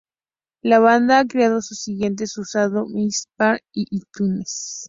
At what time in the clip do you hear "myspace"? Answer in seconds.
2.87-3.61